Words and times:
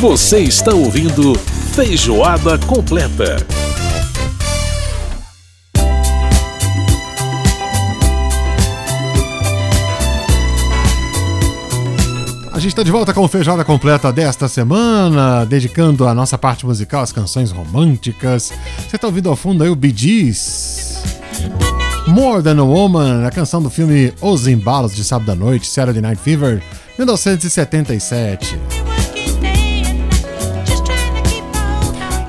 Você 0.00 0.38
está 0.38 0.72
ouvindo 0.72 1.34
Feijoada 1.74 2.56
Completa. 2.56 3.44
A 12.52 12.60
gente 12.60 12.68
está 12.68 12.84
de 12.84 12.92
volta 12.92 13.12
com 13.12 13.22
o 13.22 13.28
Feijoada 13.28 13.64
Completa 13.64 14.12
desta 14.12 14.46
semana, 14.46 15.44
dedicando 15.44 16.06
a 16.06 16.14
nossa 16.14 16.38
parte 16.38 16.64
musical 16.64 17.02
às 17.02 17.10
canções 17.10 17.50
românticas. 17.50 18.52
Você 18.88 18.94
está 18.94 19.08
ouvindo 19.08 19.28
ao 19.28 19.34
fundo 19.34 19.64
aí 19.64 19.68
o 19.68 19.74
Bee 19.74 19.92
Gees. 19.92 21.02
More 22.06 22.40
Than 22.40 22.60
a 22.60 22.64
Woman, 22.64 23.26
a 23.26 23.32
canção 23.32 23.60
do 23.60 23.68
filme 23.68 24.14
Os 24.20 24.46
Embalos 24.46 24.94
de 24.94 25.02
Sábado 25.02 25.32
à 25.32 25.34
Noite, 25.34 25.66
Saturday 25.66 26.00
Night 26.00 26.22
Fever, 26.22 26.62
1977. 26.96 28.77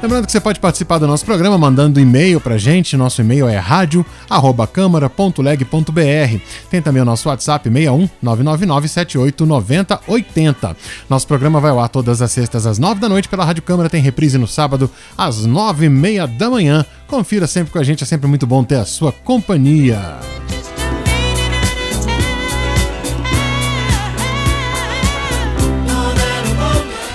Lembrando 0.02 0.26
que 0.26 0.32
você 0.32 0.40
pode 0.40 0.62
participar 0.62 0.98
do 0.98 1.06
nosso 1.06 1.26
programa 1.26 1.58
mandando 1.58 2.00
e-mail 2.00 2.40
pra 2.40 2.58
gente. 2.58 2.96
Nosso 2.96 3.20
e-mail 3.20 3.50
é 3.50 3.58
rádio@câmara.leg.br. 3.58 6.40
Tem 6.70 6.82
também 6.82 7.02
o 7.02 7.06
nosso 7.06 7.28
WhatsApp 7.28 7.70
61 7.70 8.08
999789080. 8.24 10.78
Nosso 11.10 11.28
programa 11.28 11.60
vai 11.60 11.72
ao 11.72 11.82
ar 11.82 11.90
todas 11.90 12.22
as 12.22 12.32
sextas 12.32 12.66
às 12.66 12.80
9 12.80 13.02
da 13.02 13.10
noite 13.10 13.28
pela 13.28 13.44
Rádio 13.44 13.62
Câmara. 13.62 13.90
Tem 13.90 14.02
reprise 14.02 14.38
no 14.38 14.48
sábado 14.48 14.90
às 15.18 15.46
9 15.46 15.88
e 15.88 15.90
meia 15.90 16.26
da 16.26 16.50
manhã. 16.50 16.86
Confira 17.06 17.46
sempre 17.46 17.74
com 17.74 17.80
a 17.80 17.84
gente, 17.84 18.02
é 18.02 18.08
sempre 18.08 18.30
muito 18.30 18.48
bom 18.48 18.64
ter 18.64 18.76
a 18.76 18.86
sua 18.86 19.12
companhia. 19.12 20.00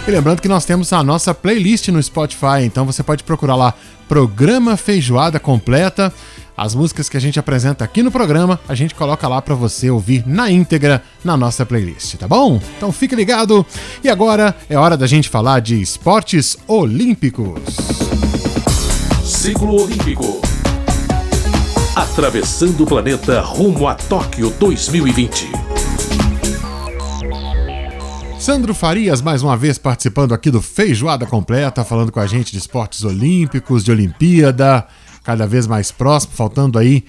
E 0.07 0.11
lembrando 0.11 0.43
que 0.43 0.49
nós 0.49 0.67
temos 0.67 0.93
a 0.93 1.03
nossa 1.03 1.33
playlist 1.33 1.89
no 1.89 2.03
Spotify, 2.03 2.63
então 2.63 2.85
você 2.85 3.03
pode 3.03 3.25
procurar 3.25 3.57
lá 3.57 3.73
Programa 4.07 4.77
Feijoada 4.77 5.41
Completa. 5.41 6.13
As 6.55 6.75
músicas 6.75 7.09
que 7.09 7.17
a 7.17 7.21
gente 7.21 7.39
apresenta 7.39 7.85
aqui 7.85 8.03
no 8.03 8.11
programa, 8.11 8.61
a 8.69 8.75
gente 8.75 8.95
coloca 8.95 9.27
lá 9.27 9.41
para 9.41 9.55
você 9.55 9.89
ouvir 9.89 10.23
na 10.27 10.51
íntegra 10.51 11.03
na 11.25 11.39
nossa 11.39 11.65
playlist, 11.65 12.17
tá 12.17 12.29
bom? 12.29 12.61
Então 12.77 12.93
fique 12.93 13.17
ligado. 13.17 13.65
E 14.05 14.11
agora 14.11 14.55
é 14.69 14.77
hora 14.77 14.95
da 14.95 15.07
gente 15.07 15.31
falar 15.31 15.61
de 15.61 15.81
esportes 15.81 16.59
olímpicos. 16.69 17.63
Ciclo 19.25 19.85
Olímpico. 19.85 20.43
Atravessando 21.97 22.83
o 22.83 22.87
planeta 22.87 23.41
rumo 23.41 23.89
a 23.89 23.95
Tóquio 23.95 24.51
2020. 24.61 25.74
Sandro 28.45 28.75
Farias, 28.75 29.23
mais 29.23 29.43
uma 29.43 29.57
vez 29.57 29.79
participando 29.79 30.35
aqui 30.35 30.51
do 30.51 30.61
Feijoada 30.61 31.25
Completa, 31.25 31.83
falando 31.83 32.13
com 32.13 32.21
a 32.21 32.27
gente 32.27 32.53
de 32.53 32.59
esportes 32.59 33.03
olímpicos, 33.03 33.83
de 33.83 33.91
Olimpíada, 33.91 34.87
cada 35.23 35.47
vez 35.47 35.67
mais 35.67 35.91
próximo, 35.91 36.35
faltando 36.35 36.79
aí. 36.79 37.07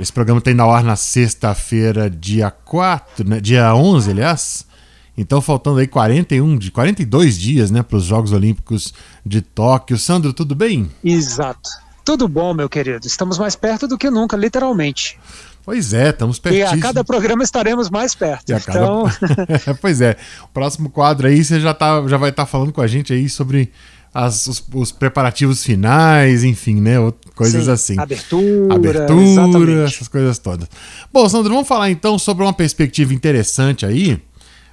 Esse 0.00 0.10
programa 0.10 0.40
tem 0.40 0.54
na 0.54 0.64
ar 0.64 0.82
na 0.82 0.96
sexta-feira, 0.96 2.08
dia 2.08 2.50
4, 2.50 3.28
né, 3.28 3.38
dia 3.38 3.74
11, 3.74 4.12
aliás. 4.12 4.66
Então, 5.14 5.42
faltando 5.42 5.78
aí 5.78 5.86
41, 5.86 6.56
de 6.56 6.70
42 6.70 7.38
dias, 7.38 7.70
né, 7.70 7.82
para 7.82 7.98
os 7.98 8.04
Jogos 8.04 8.32
Olímpicos 8.32 8.94
de 9.26 9.42
Tóquio. 9.42 9.98
Sandro, 9.98 10.32
tudo 10.32 10.54
bem? 10.54 10.90
Exato. 11.04 11.68
Tudo 12.02 12.26
bom, 12.26 12.54
meu 12.54 12.66
querido. 12.68 13.06
Estamos 13.06 13.36
mais 13.36 13.54
perto 13.54 13.86
do 13.86 13.98
que 13.98 14.08
nunca, 14.08 14.38
literalmente. 14.38 15.20
Pois 15.64 15.92
é, 15.92 16.10
estamos 16.10 16.38
pertinho. 16.38 16.62
E 16.62 16.64
a 16.64 16.78
cada 16.78 17.04
programa 17.04 17.42
estaremos 17.42 17.90
mais 17.90 18.14
perto. 18.14 18.52
Então... 18.52 19.04
pois 19.80 20.00
é. 20.00 20.16
O 20.44 20.48
próximo 20.48 20.90
quadro 20.90 21.28
aí 21.28 21.44
você 21.44 21.60
já, 21.60 21.74
tá, 21.74 22.02
já 22.08 22.16
vai 22.16 22.30
estar 22.30 22.44
tá 22.44 22.46
falando 22.46 22.72
com 22.72 22.80
a 22.80 22.86
gente 22.86 23.12
aí 23.12 23.28
sobre 23.28 23.70
as, 24.12 24.46
os, 24.46 24.64
os, 24.74 24.92
preparativos 24.92 25.62
finais, 25.62 26.42
enfim, 26.42 26.80
né? 26.80 26.96
Coisas 27.34 27.64
Sim, 27.64 27.70
assim. 27.70 27.98
Abertura. 27.98 28.74
Abertura, 28.74 29.22
exatamente. 29.22 29.94
essas 29.94 30.08
coisas 30.08 30.38
todas. 30.38 30.68
Bom, 31.12 31.28
Sandro, 31.28 31.52
vamos 31.52 31.68
falar 31.68 31.90
então 31.90 32.18
sobre 32.18 32.42
uma 32.42 32.52
perspectiva 32.52 33.14
interessante 33.14 33.86
aí. 33.86 34.20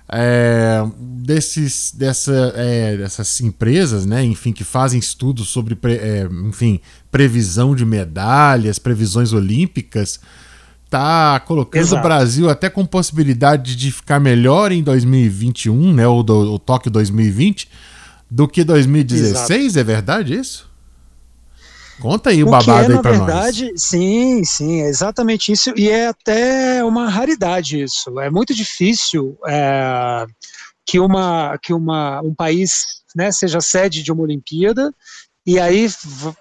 É, 0.10 0.84
desses, 1.00 1.92
dessa, 1.94 2.54
é, 2.56 2.96
dessas 2.96 3.42
empresas, 3.42 4.06
né, 4.06 4.24
enfim, 4.24 4.54
que 4.54 4.64
fazem 4.64 4.98
estudos 4.98 5.50
sobre, 5.50 5.78
é, 5.84 6.26
enfim, 6.48 6.80
previsão 7.12 7.76
de 7.76 7.86
medalhas, 7.86 8.80
previsões 8.80 9.34
olímpicas, 9.34 10.22
tá 10.90 11.40
colocando 11.42 11.82
Exato. 11.82 12.00
o 12.00 12.04
Brasil 12.04 12.50
até 12.50 12.70
com 12.70 12.86
possibilidade 12.86 13.76
de 13.76 13.92
ficar 13.92 14.20
melhor 14.20 14.72
em 14.72 14.82
2021, 14.82 15.94
né, 15.94 16.08
ou 16.08 16.24
do 16.24 16.54
o 16.54 16.60
Tóquio 16.60 16.90
2020, 16.92 17.70
do 18.30 18.48
que 18.48 18.64
2016, 18.64 19.66
Exato. 19.66 19.80
é 19.80 19.84
verdade 19.84 20.34
isso? 20.34 20.68
Conta 22.00 22.30
aí 22.30 22.44
o, 22.44 22.48
o 22.48 22.52
babado 22.52 22.92
é, 22.92 22.96
aí 22.96 23.02
verdade, 23.02 23.72
nós. 23.72 23.82
Sim, 23.82 24.44
sim, 24.44 24.82
é 24.82 24.88
exatamente 24.88 25.52
isso, 25.52 25.74
e 25.76 25.90
é 25.90 26.08
até 26.08 26.84
uma 26.84 27.10
raridade 27.10 27.82
isso. 27.82 28.20
É 28.20 28.30
muito 28.30 28.54
difícil 28.54 29.38
é, 29.48 30.26
que, 30.86 31.00
uma, 31.00 31.58
que 31.62 31.74
uma, 31.74 32.22
um 32.22 32.36
país 32.36 32.84
né, 33.16 33.32
seja 33.32 33.60
sede 33.60 34.04
de 34.04 34.12
uma 34.12 34.22
Olimpíada 34.22 34.94
e 35.48 35.58
aí, 35.62 35.90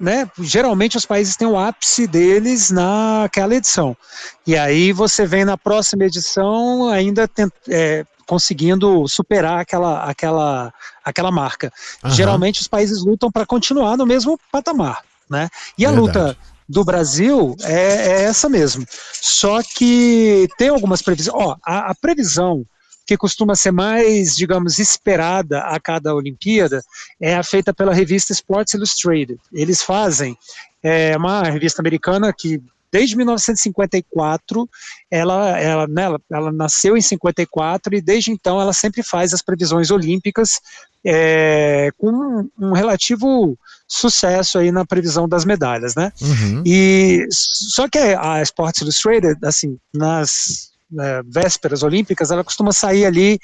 né, 0.00 0.28
geralmente 0.41 0.97
os 0.97 1.06
países 1.06 1.37
têm 1.37 1.47
o 1.47 1.56
ápice 1.56 2.09
deles 2.09 2.72
naquela 2.72 3.55
edição. 3.55 3.97
E 4.44 4.56
aí 4.56 4.93
você 4.93 5.25
vem 5.25 5.44
na 5.44 5.56
próxima 5.56 6.05
edição 6.05 6.89
ainda 6.89 7.28
tent, 7.28 7.53
é, 7.69 8.05
conseguindo 8.27 9.06
superar 9.06 9.61
aquela, 9.61 10.03
aquela, 10.03 10.75
aquela 11.05 11.31
marca. 11.31 11.72
Uhum. 12.03 12.11
Geralmente 12.11 12.61
os 12.61 12.66
países 12.66 13.05
lutam 13.05 13.31
para 13.31 13.47
continuar 13.47 13.97
no 13.97 14.05
mesmo 14.05 14.37
patamar. 14.50 15.03
Né? 15.31 15.49
E 15.78 15.87
a 15.87 15.93
Verdade. 15.93 16.19
luta 16.19 16.37
do 16.69 16.84
Brasil 16.84 17.55
é, 17.62 17.75
é, 17.75 18.22
essa 18.25 18.49
mesmo. 18.49 18.84
Só 19.12 19.62
que 19.62 20.49
tem 20.59 20.69
algumas 20.69 21.00
previsões. 21.00 21.41
Ó, 21.41 21.56
a, 21.65 21.93
a 21.93 21.95
previsão 21.95 22.66
que 23.06 23.17
costuma 23.17 23.55
ser 23.55 23.71
mais, 23.71 24.34
digamos, 24.34 24.78
esperada 24.78 25.61
a 25.61 25.78
cada 25.78 26.15
Olimpíada, 26.15 26.83
é 27.21 27.37
a 27.37 27.43
feita 27.43 27.72
pela 27.72 27.94
revista 27.94 28.33
Sports 28.33 28.75
Illustrated. 28.75 29.39
Eles 29.53 29.81
fazem 29.81 30.37
é, 30.83 31.16
uma 31.16 31.45
revista 31.45 31.81
americana 31.81 32.33
que 32.33 32.61
desde 32.91 33.16
1954, 33.16 34.69
ela, 35.11 35.59
ela, 35.59 35.87
né, 35.87 36.03
ela, 36.05 36.21
ela, 36.31 36.53
nasceu 36.53 36.97
em 36.97 37.00
54 37.00 37.95
e 37.95 38.00
desde 38.00 38.31
então 38.31 38.61
ela 38.61 38.72
sempre 38.72 39.03
faz 39.03 39.34
as 39.34 39.43
previsões 39.43 39.91
olímpicas 39.91 40.61
é, 41.05 41.91
com 41.99 42.09
um, 42.09 42.50
um, 42.59 42.72
relativo 42.72 43.56
sucesso 43.87 44.59
aí 44.59 44.72
na 44.72 44.84
previsão 44.84 45.28
das 45.28 45.45
medalhas, 45.45 45.95
né? 45.95 46.12
Uhum. 46.21 46.62
E 46.65 47.27
só 47.31 47.89
que 47.89 47.99
a 47.99 48.41
Sports 48.43 48.81
Illustrated, 48.81 49.39
assim, 49.45 49.78
nas 49.93 50.72
é, 51.01 51.23
vésperas 51.25 51.83
olímpicas, 51.83 52.31
ela 52.31 52.45
costuma 52.45 52.73
sair 52.73 53.05
ali 53.05 53.39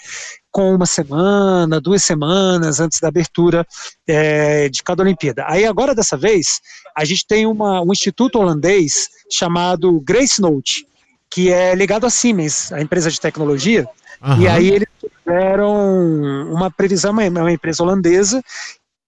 com 0.51 0.75
uma 0.75 0.87
semana, 0.87 1.81
duas 1.81 2.05
semanas 2.05 2.79
antes 2.79 3.01
da 3.01 3.09
abertura 3.09 3.67
é, 4.07 4.69
de 4.69 4.83
cada 4.83 5.03
Olimpíada. 5.03 5.45
Aí 5.49 5.65
agora, 5.65 5.95
dessa 5.95 6.17
vez, 6.17 6.61
a 6.97 7.05
gente 7.05 7.27
tem 7.27 7.47
uma, 7.47 7.83
um 7.83 7.93
instituto 7.93 8.39
holandês 8.39 9.09
chamado 9.31 10.01
Grace 10.01 10.41
Note, 10.41 10.87
que 11.31 11.51
é 11.51 11.75
ligado 11.75 12.07
à 12.07 12.11
Siemens, 12.11 12.71
a 12.73 12.81
empresa 12.81 13.11
de 13.11 13.19
tecnologia, 13.19 13.89
uhum. 14.23 14.43
e 14.43 14.49
aí 14.49 14.69
eles 14.69 14.89
fizeram 15.01 16.53
uma 16.53 16.71
previsão, 16.71 17.19
é 17.21 17.29
uma 17.29 17.53
empresa 17.53 17.83
holandesa, 17.83 18.43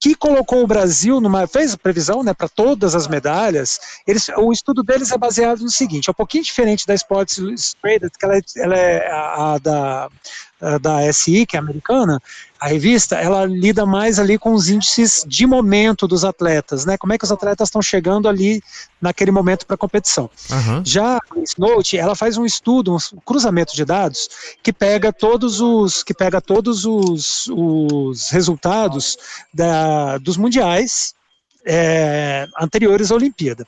que 0.04 0.15
colocou 0.15 0.62
o 0.62 0.66
Brasil 0.66 1.19
numa 1.19 1.47
fez 1.47 1.75
previsão, 1.75 2.22
né, 2.22 2.34
para 2.34 2.47
todas 2.47 2.94
as 2.94 3.09
medalhas. 3.09 3.81
Eles, 4.06 4.28
o 4.37 4.53
estudo 4.53 4.82
deles 4.82 5.10
é 5.10 5.16
baseado 5.16 5.60
no 5.60 5.70
seguinte, 5.70 6.10
é 6.10 6.10
um 6.10 6.15
pouquinho 6.15 6.44
diferente 6.44 6.87
da 6.87 6.92
Sports 6.92 7.38
Illustrated, 7.38 8.10
que 8.19 8.26
ela 8.26 8.37
é, 8.37 8.41
ela 8.59 8.76
é 8.76 9.10
a, 9.10 9.54
a 9.54 9.59
da 9.59 10.10
da 10.80 11.12
SI, 11.12 11.47
que 11.47 11.56
é 11.56 11.58
americana, 11.58 12.20
a 12.58 12.69
revista, 12.69 13.16
ela 13.16 13.44
lida 13.44 13.84
mais 13.84 14.19
ali 14.19 14.38
com 14.38 14.55
os 14.55 14.70
índices 14.70 15.25
de 15.28 15.46
momento 15.46 16.08
dos 16.08 16.25
atletas, 16.25 16.87
né? 16.87 16.96
Como 16.96 17.12
é 17.12 17.19
que 17.19 17.25
os 17.25 17.31
atletas 17.31 17.69
estão 17.69 17.82
chegando 17.82 18.26
ali 18.26 18.62
naquele 19.00 19.31
momento 19.31 19.66
para 19.66 19.75
a 19.75 19.78
competição. 19.78 20.31
Uhum. 20.50 20.82
Já 20.82 21.16
a 21.19 21.20
Note, 21.58 21.99
ela 21.99 22.14
faz 22.14 22.38
um 22.38 22.46
estudo, 22.46 22.94
um 22.94 23.20
cruzamento 23.25 23.76
de 23.76 23.84
dados 23.84 24.28
que 24.62 24.72
pega 24.72 25.12
todos 25.12 25.61
os 25.61 26.02
que 26.02 26.14
pega 26.14 26.40
todos 26.40 26.87
os, 26.87 27.46
os 27.49 28.31
resultados 28.31 29.19
da, 29.52 30.17
dos 30.17 30.38
mundiais 30.38 31.14
é, 31.67 32.46
anteriores 32.60 33.10
à 33.10 33.14
Olimpíada. 33.14 33.67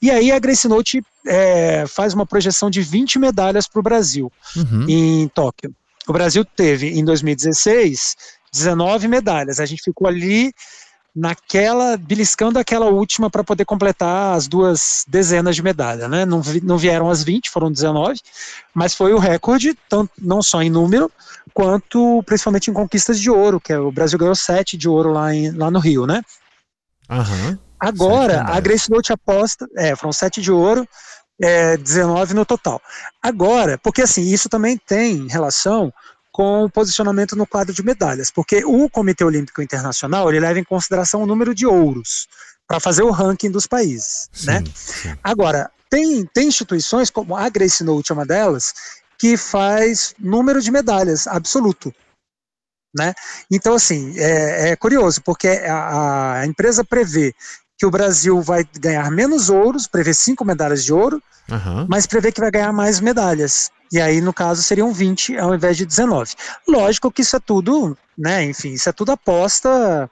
E 0.00 0.10
aí 0.10 0.32
a 0.32 0.38
Grace 0.38 0.68
Note 0.68 1.02
é, 1.26 1.84
faz 1.86 2.14
uma 2.14 2.26
projeção 2.26 2.70
de 2.70 2.82
20 2.82 3.18
medalhas 3.18 3.66
para 3.68 3.80
o 3.80 3.82
Brasil 3.82 4.32
uhum. 4.56 4.86
em 4.88 5.28
Tóquio. 5.28 5.74
O 6.08 6.12
Brasil 6.12 6.44
teve, 6.44 6.88
em 6.98 7.04
2016, 7.04 8.16
19 8.52 9.08
medalhas. 9.08 9.60
A 9.60 9.66
gente 9.66 9.82
ficou 9.82 10.06
ali 10.06 10.52
naquela, 11.14 11.96
beliscando 11.96 12.58
aquela 12.58 12.86
última 12.86 13.28
para 13.28 13.44
poder 13.44 13.64
completar 13.64 14.34
as 14.34 14.48
duas 14.48 15.04
dezenas 15.06 15.54
de 15.54 15.62
medalha, 15.62 16.08
né? 16.08 16.24
Não, 16.24 16.42
não 16.62 16.78
vieram 16.78 17.10
as 17.10 17.22
20, 17.22 17.50
foram 17.50 17.70
19, 17.70 18.18
mas 18.74 18.94
foi 18.94 19.12
o 19.12 19.18
recorde, 19.18 19.76
tanto, 19.88 20.10
não 20.18 20.42
só 20.42 20.62
em 20.62 20.70
número, 20.70 21.12
quanto 21.52 22.22
principalmente 22.24 22.70
em 22.70 22.74
conquistas 22.74 23.20
de 23.20 23.30
ouro, 23.30 23.60
que 23.60 23.72
é, 23.72 23.78
o 23.78 23.92
Brasil 23.92 24.18
ganhou 24.18 24.34
7 24.34 24.76
de 24.76 24.88
ouro 24.88 25.12
lá, 25.12 25.34
em, 25.34 25.50
lá 25.50 25.70
no 25.70 25.78
Rio, 25.78 26.06
né? 26.06 26.22
Uhum. 27.10 27.58
Agora, 27.78 28.44
a 28.44 28.58
Grace 28.60 28.90
Note 28.90 29.12
aposta, 29.12 29.68
é, 29.76 29.94
foram 29.94 30.12
7 30.12 30.40
de 30.40 30.50
ouro, 30.50 30.88
é, 31.42 31.76
19 31.76 32.34
no 32.34 32.46
total. 32.46 32.80
Agora, 33.20 33.76
porque 33.76 34.02
assim, 34.02 34.22
isso 34.22 34.48
também 34.48 34.78
tem 34.78 35.26
relação 35.26 35.92
com 36.30 36.64
o 36.64 36.70
posicionamento 36.70 37.36
no 37.36 37.46
quadro 37.46 37.74
de 37.74 37.82
medalhas, 37.82 38.30
porque 38.30 38.64
o 38.64 38.88
Comitê 38.88 39.24
Olímpico 39.24 39.60
Internacional 39.60 40.30
ele 40.30 40.40
leva 40.40 40.58
em 40.58 40.64
consideração 40.64 41.22
o 41.22 41.26
número 41.26 41.54
de 41.54 41.66
ouros 41.66 42.26
para 42.66 42.80
fazer 42.80 43.02
o 43.02 43.10
ranking 43.10 43.50
dos 43.50 43.66
países, 43.66 44.28
sim, 44.32 44.46
né? 44.46 44.64
Sim. 44.74 45.14
Agora 45.22 45.70
tem, 45.90 46.24
tem 46.32 46.48
instituições 46.48 47.10
como 47.10 47.36
a 47.36 47.48
Grace 47.50 47.84
Note, 47.84 48.14
uma 48.14 48.24
delas, 48.24 48.72
que 49.18 49.36
faz 49.36 50.14
número 50.18 50.62
de 50.62 50.70
medalhas 50.70 51.26
absoluto, 51.26 51.92
né? 52.96 53.12
Então 53.50 53.74
assim 53.74 54.18
é, 54.18 54.70
é 54.70 54.76
curioso 54.76 55.20
porque 55.22 55.48
a, 55.48 56.40
a 56.40 56.46
empresa 56.46 56.82
prevê 56.82 57.34
que 57.82 57.86
o 57.86 57.90
Brasil 57.90 58.40
vai 58.40 58.64
ganhar 58.78 59.10
menos 59.10 59.50
ouros, 59.50 59.88
prevê 59.88 60.14
cinco 60.14 60.44
medalhas 60.44 60.84
de 60.84 60.92
ouro, 60.92 61.20
uhum. 61.50 61.84
mas 61.88 62.06
prevê 62.06 62.30
que 62.30 62.40
vai 62.40 62.48
ganhar 62.48 62.72
mais 62.72 63.00
medalhas. 63.00 63.72
E 63.90 64.00
aí, 64.00 64.20
no 64.20 64.32
caso, 64.32 64.62
seriam 64.62 64.92
20 64.92 65.36
ao 65.36 65.52
invés 65.52 65.76
de 65.76 65.84
19. 65.84 66.32
Lógico 66.68 67.10
que 67.10 67.22
isso 67.22 67.34
é 67.34 67.40
tudo, 67.40 67.98
né? 68.16 68.44
Enfim, 68.44 68.74
isso 68.74 68.88
é 68.88 68.92
tudo 68.92 69.10
aposta 69.10 70.08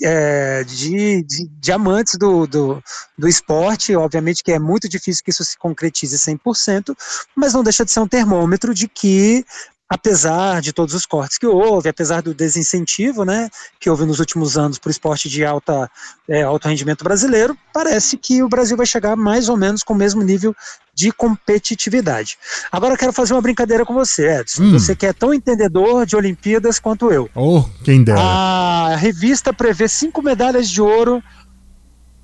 é, 0.00 0.62
de, 0.62 1.24
de, 1.24 1.48
de, 1.48 1.72
amantes 1.72 2.14
do, 2.16 2.46
do, 2.46 2.80
do, 3.18 3.26
esporte, 3.26 3.96
obviamente 3.96 4.44
que 4.44 4.52
é 4.52 4.58
muito 4.60 4.88
difícil 4.88 5.24
que 5.24 5.32
isso 5.32 5.44
se 5.44 5.58
concretize 5.58 6.16
100%, 6.16 6.94
mas 7.34 7.52
não 7.52 7.64
deixa 7.64 7.84
de 7.84 7.90
ser 7.90 7.98
um 7.98 8.06
termômetro 8.06 8.72
de 8.72 8.86
que 8.86 9.44
apesar 9.88 10.60
de 10.60 10.72
todos 10.72 10.94
os 10.94 11.06
cortes 11.06 11.38
que 11.38 11.46
houve, 11.46 11.88
apesar 11.88 12.20
do 12.20 12.34
desincentivo 12.34 13.24
né, 13.24 13.48
que 13.80 13.88
houve 13.88 14.04
nos 14.04 14.20
últimos 14.20 14.58
anos 14.58 14.78
para 14.78 14.88
o 14.88 14.90
esporte 14.90 15.28
de 15.28 15.44
alta, 15.44 15.90
é, 16.28 16.42
alto 16.42 16.68
rendimento 16.68 17.02
brasileiro, 17.02 17.56
parece 17.72 18.16
que 18.16 18.42
o 18.42 18.48
Brasil 18.48 18.76
vai 18.76 18.86
chegar 18.86 19.16
mais 19.16 19.48
ou 19.48 19.56
menos 19.56 19.82
com 19.82 19.94
o 19.94 19.96
mesmo 19.96 20.22
nível 20.22 20.54
de 20.94 21.12
competitividade. 21.12 22.36
Agora 22.72 22.94
eu 22.94 22.98
quero 22.98 23.12
fazer 23.12 23.32
uma 23.32 23.40
brincadeira 23.40 23.86
com 23.86 23.94
você, 23.94 24.40
Edson. 24.40 24.64
Hum. 24.64 24.72
Você 24.72 24.96
que 24.96 25.06
é 25.06 25.12
tão 25.12 25.32
entendedor 25.32 26.04
de 26.04 26.16
Olimpíadas 26.16 26.80
quanto 26.80 27.12
eu. 27.12 27.30
Oh, 27.34 27.64
quem 27.84 28.02
dera. 28.02 28.20
A 28.20 28.96
revista 28.96 29.52
prevê 29.52 29.88
cinco 29.88 30.20
medalhas 30.20 30.68
de 30.68 30.82
ouro 30.82 31.22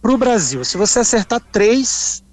para 0.03 0.13
o 0.13 0.19
Brasil. 0.19 0.65
Se 0.65 0.77
você 0.77 0.99
acertar 0.99 1.41
três, 1.53 2.24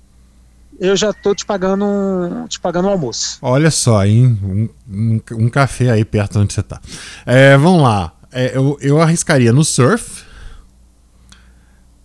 eu 0.82 0.96
já 0.96 1.14
tô 1.14 1.36
te 1.36 1.46
pagando 1.46 1.86
um, 1.86 2.48
te 2.48 2.60
pagando 2.60 2.88
um 2.88 2.92
almoço. 2.92 3.38
Olha 3.40 3.70
só, 3.70 4.04
hein? 4.04 4.38
Um, 4.44 4.70
um, 4.90 5.22
um 5.34 5.50
café 5.50 5.92
aí 5.92 6.04
perto 6.04 6.40
onde 6.40 6.54
você 6.54 6.64
tá. 6.64 6.82
É, 7.24 7.56
vamos 7.56 7.84
lá. 7.84 8.12
É, 8.32 8.58
eu, 8.58 8.78
eu 8.82 9.00
arriscaria 9.00 9.54
no 9.54 9.64
surf. 9.64 10.24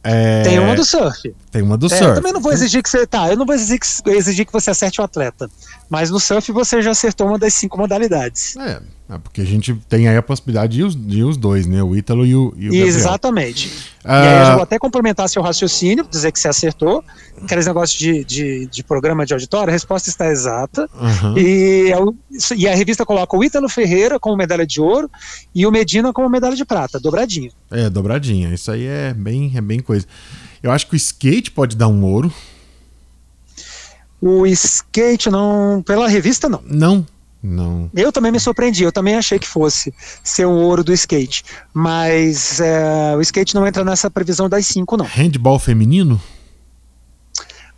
É... 0.04 0.42
Tem 0.42 0.58
uma 0.58 0.76
do 0.76 0.84
surf. 0.84 1.34
Tem 1.50 1.62
uma 1.62 1.78
do 1.78 1.86
é, 1.86 1.88
surf. 1.88 2.04
Eu 2.04 2.14
também 2.16 2.32
não 2.34 2.40
vou 2.40 2.52
exigir 2.52 2.82
que 2.82 2.90
você. 2.90 3.06
Tá, 3.06 3.30
eu 3.30 3.36
não 3.36 3.46
vou 3.46 3.54
exigir 3.54 3.80
que, 3.80 4.10
exigir 4.10 4.44
que 4.44 4.52
você 4.52 4.70
acerte 4.70 5.00
o 5.00 5.04
atleta. 5.04 5.50
Mas 5.88 6.10
no 6.10 6.18
surf 6.18 6.50
você 6.52 6.82
já 6.82 6.90
acertou 6.90 7.28
uma 7.28 7.38
das 7.38 7.54
cinco 7.54 7.78
modalidades. 7.78 8.56
É, 8.56 8.80
é 9.08 9.18
porque 9.18 9.40
a 9.40 9.44
gente 9.44 9.72
tem 9.88 10.08
aí 10.08 10.16
a 10.16 10.22
possibilidade 10.22 10.76
de 10.76 10.82
os, 10.82 10.96
de 10.96 11.22
os 11.22 11.36
dois, 11.36 11.64
né? 11.66 11.82
O 11.82 11.94
Ítalo 11.94 12.26
e 12.26 12.34
o, 12.34 12.52
e 12.56 12.70
o 12.70 12.74
Exatamente. 12.74 13.92
Ah, 14.04 14.24
e 14.24 14.28
aí 14.28 14.40
eu 14.40 14.46
já 14.46 14.54
vou 14.54 14.62
até 14.64 14.78
complementar 14.78 15.28
seu 15.28 15.42
raciocínio, 15.42 16.06
dizer 16.10 16.32
que 16.32 16.40
você 16.40 16.48
acertou. 16.48 17.04
Aqueles 17.40 17.66
negócios 17.66 17.98
de, 17.98 18.24
de, 18.24 18.66
de 18.66 18.82
programa 18.82 19.24
de 19.24 19.32
auditório, 19.32 19.70
a 19.70 19.72
resposta 19.72 20.10
está 20.10 20.26
exata. 20.26 20.88
Uhum. 20.94 21.38
E, 21.38 21.92
é 21.92 22.56
e 22.56 22.66
a 22.66 22.74
revista 22.74 23.06
coloca 23.06 23.36
o 23.36 23.44
Ítalo 23.44 23.68
Ferreira 23.68 24.18
como 24.18 24.36
medalha 24.36 24.66
de 24.66 24.80
ouro 24.80 25.08
e 25.54 25.64
o 25.66 25.70
Medina 25.70 26.12
como 26.12 26.28
medalha 26.28 26.56
de 26.56 26.64
prata, 26.64 26.98
dobradinha. 26.98 27.50
É, 27.70 27.88
dobradinha. 27.88 28.52
Isso 28.52 28.70
aí 28.72 28.86
é 28.86 29.14
bem, 29.14 29.52
é 29.54 29.60
bem 29.60 29.78
coisa. 29.78 30.06
Eu 30.62 30.72
acho 30.72 30.88
que 30.88 30.94
o 30.94 30.96
skate 30.96 31.52
pode 31.52 31.76
dar 31.76 31.86
um 31.86 32.02
ouro. 32.02 32.32
O 34.20 34.46
skate 34.46 35.30
não, 35.30 35.82
pela 35.84 36.08
revista 36.08 36.48
não. 36.48 36.62
Não, 36.64 37.06
não. 37.42 37.90
Eu 37.94 38.10
também 38.10 38.32
me 38.32 38.40
surpreendi, 38.40 38.82
eu 38.82 38.92
também 38.92 39.14
achei 39.14 39.38
que 39.38 39.46
fosse 39.46 39.92
ser 40.24 40.46
um 40.46 40.54
ouro 40.62 40.82
do 40.82 40.92
skate. 40.92 41.44
Mas 41.72 42.60
é, 42.60 43.14
o 43.16 43.20
skate 43.20 43.54
não 43.54 43.66
entra 43.66 43.84
nessa 43.84 44.10
previsão 44.10 44.48
das 44.48 44.66
cinco, 44.66 44.96
não. 44.96 45.04
Handball 45.04 45.58
feminino? 45.58 46.20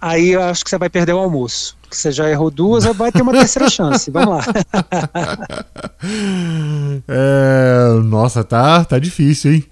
Aí 0.00 0.30
eu 0.30 0.42
acho 0.42 0.62
que 0.62 0.70
você 0.70 0.78
vai 0.78 0.88
perder 0.88 1.12
o 1.12 1.18
almoço. 1.18 1.76
Porque 1.82 1.96
você 1.96 2.12
já 2.12 2.30
errou 2.30 2.50
duas, 2.50 2.84
vai 2.84 3.10
ter 3.10 3.20
uma 3.22 3.32
terceira 3.32 3.68
chance. 3.70 4.10
Vamos 4.10 4.36
lá. 4.36 4.44
é, 7.08 8.00
nossa, 8.04 8.44
tá, 8.44 8.84
tá 8.84 8.98
difícil, 8.98 9.54
hein? 9.54 9.64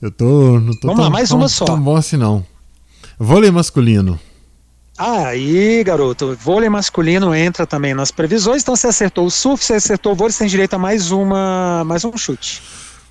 Eu 0.00 0.10
tô. 0.10 0.60
Não 0.60 0.74
tô 0.74 0.88
Vamos 0.88 0.96
tão, 0.96 1.04
lá, 1.04 1.10
mais 1.10 1.28
tão, 1.28 1.38
uma 1.38 1.48
só. 1.48 1.64
tão 1.64 1.80
bom 1.80 1.96
assim, 1.96 2.16
não. 2.16 2.44
Vôlei 3.18 3.50
masculino. 3.50 4.18
Ah, 5.04 5.26
aí, 5.30 5.82
garoto, 5.82 6.38
vôlei 6.40 6.68
masculino 6.68 7.34
entra 7.34 7.66
também 7.66 7.92
nas 7.92 8.12
previsões, 8.12 8.62
então 8.62 8.76
você 8.76 8.86
acertou 8.86 9.26
o 9.26 9.30
surf, 9.32 9.64
você 9.64 9.74
acertou 9.74 10.12
o 10.12 10.14
vôlei, 10.14 10.30
você 10.30 10.38
tem 10.38 10.46
direito 10.46 10.74
a 10.74 10.78
mais 10.78 11.10
uma, 11.10 11.82
mais 11.84 12.04
um 12.04 12.16
chute. 12.16 12.62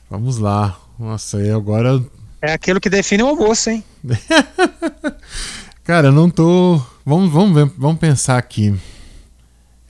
Vamos 0.09 0.38
lá. 0.38 0.79
Nossa, 0.97 1.39
aí 1.39 1.51
agora 1.51 2.01
é 2.41 2.53
aquilo 2.53 2.79
que 2.79 2.89
define 2.89 3.23
o 3.23 3.27
almoço, 3.27 3.71
hein? 3.71 3.83
Cara, 5.83 6.07
eu 6.07 6.11
não 6.13 6.29
tô. 6.29 6.81
Vamos, 7.05 7.29
vamos, 7.29 7.53
ver, 7.53 7.69
vamos 7.77 7.99
pensar 7.99 8.37
aqui. 8.37 8.73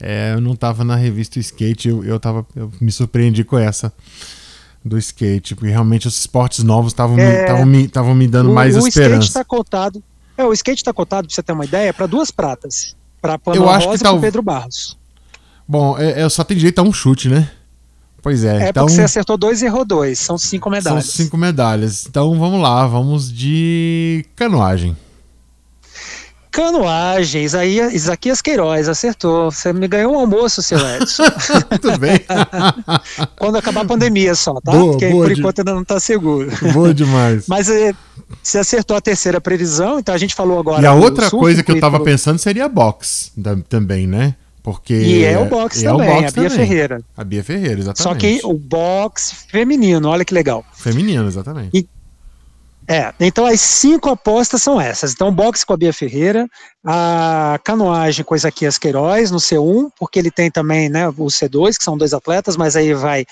É, 0.00 0.32
eu 0.34 0.40
não 0.40 0.56
tava 0.56 0.82
na 0.82 0.96
revista 0.96 1.38
Skate, 1.38 1.88
eu, 1.88 2.02
eu, 2.02 2.18
tava, 2.18 2.44
eu 2.56 2.72
me 2.80 2.90
surpreendi 2.90 3.44
com 3.44 3.56
essa 3.56 3.92
do 4.84 4.98
skate, 4.98 5.54
porque 5.54 5.70
realmente 5.70 6.08
os 6.08 6.18
esportes 6.18 6.64
novos 6.64 6.90
estavam 6.90 7.16
é, 7.16 7.64
me, 7.64 7.88
me, 7.88 8.14
me 8.16 8.26
dando 8.26 8.50
o, 8.50 8.54
mais 8.54 8.74
o 8.74 8.88
esperança. 8.88 9.18
O 9.18 9.20
skate 9.20 9.28
está 9.28 9.44
cotado 9.44 10.02
é, 10.36 10.44
o 10.44 10.52
skate 10.52 10.80
está 10.80 10.92
cotado, 10.92 11.26
pra 11.26 11.34
você 11.34 11.42
ter 11.42 11.52
uma 11.52 11.64
ideia, 11.64 11.92
para 11.92 12.06
duas 12.06 12.30
pratas. 12.30 12.96
Para 13.20 13.38
Pano 13.38 13.64
Rosa 13.64 13.98
que 13.98 13.98
tá... 13.98 14.12
e 14.12 14.20
Pedro 14.20 14.42
Barros. 14.42 14.98
Bom, 15.66 15.96
é, 15.98 16.22
é, 16.22 16.28
só 16.28 16.42
tem 16.42 16.56
direito 16.56 16.80
a 16.80 16.82
um 16.82 16.92
chute, 16.92 17.28
né? 17.28 17.50
Pois 18.20 18.44
é. 18.44 18.66
É 18.66 18.68
então... 18.68 18.84
porque 18.84 18.96
você 18.96 19.02
acertou 19.02 19.36
dois 19.36 19.62
e 19.62 19.66
errou 19.66 19.84
dois. 19.84 20.18
São 20.18 20.38
cinco 20.38 20.70
medalhas. 20.70 21.06
São 21.06 21.24
cinco 21.24 21.36
medalhas. 21.36 22.06
Então 22.06 22.38
vamos 22.38 22.60
lá, 22.60 22.86
vamos 22.86 23.32
de 23.32 24.24
canoagem. 24.36 24.96
Canoagens, 26.52 27.54
aí 27.54 27.80
Isaquias 27.94 28.42
Queiroz 28.42 28.86
acertou. 28.86 29.50
Você 29.50 29.72
me 29.72 29.88
ganhou 29.88 30.12
um 30.12 30.18
almoço, 30.18 30.62
seu 30.62 30.78
Edson. 30.78 31.24
Tudo 31.80 31.98
bem. 31.98 32.20
Quando 33.40 33.56
acabar 33.56 33.80
a 33.80 33.84
pandemia 33.86 34.34
só, 34.34 34.60
tá? 34.60 34.70
Boa, 34.70 34.92
Porque 34.92 35.08
boa 35.08 35.24
por 35.24 35.34
de... 35.34 35.40
enquanto 35.40 35.58
ainda 35.60 35.72
não 35.72 35.80
está 35.80 35.98
seguro. 35.98 36.50
Boa 36.74 36.92
demais. 36.92 37.46
Mas 37.48 37.70
é, 37.70 37.94
você 38.42 38.58
acertou 38.58 38.94
a 38.94 39.00
terceira 39.00 39.40
previsão, 39.40 39.98
então 39.98 40.14
a 40.14 40.18
gente 40.18 40.34
falou 40.34 40.60
agora. 40.60 40.82
E 40.82 40.86
a 40.86 40.92
outra 40.92 41.30
coisa 41.30 41.62
que 41.62 41.70
eu 41.70 41.76
estava 41.76 41.98
pensando 42.00 42.38
seria 42.38 42.68
box 42.68 43.32
também, 43.70 44.06
né? 44.06 44.34
Porque 44.62 44.94
e 44.94 45.24
é 45.24 45.38
o 45.38 45.46
box 45.46 45.82
é 45.82 45.88
também, 45.88 46.08
o 46.08 46.12
box 46.12 46.18
a 46.18 46.40
Bia 46.40 46.50
também. 46.50 46.66
Ferreira. 46.66 47.02
A 47.16 47.24
Bia 47.24 47.42
Ferreira, 47.42 47.80
exatamente. 47.80 48.02
Só 48.02 48.14
que 48.14 48.40
o 48.44 48.52
box 48.52 49.46
feminino, 49.48 50.08
olha 50.08 50.24
que 50.24 50.34
legal. 50.34 50.64
Feminino, 50.74 51.26
exatamente. 51.26 51.70
E 51.76 51.88
é, 52.88 53.12
então 53.20 53.46
as 53.46 53.60
cinco 53.60 54.10
apostas 54.10 54.62
são 54.62 54.80
essas. 54.80 55.12
Então, 55.12 55.32
boxe 55.32 55.64
com 55.64 55.72
a 55.72 55.76
Bia 55.76 55.92
Ferreira, 55.92 56.48
a 56.84 57.58
canoagem 57.64 58.24
com 58.24 58.34
Isaquias 58.34 58.76
Queiroz 58.76 59.30
no 59.30 59.38
C1, 59.38 59.90
porque 59.98 60.18
ele 60.18 60.30
tem 60.30 60.50
também 60.50 60.88
né, 60.88 61.08
o 61.08 61.26
C2, 61.26 61.78
que 61.78 61.84
são 61.84 61.96
dois 61.96 62.12
atletas, 62.12 62.56
mas 62.56 62.76
aí 62.76 62.92
vai. 62.94 63.24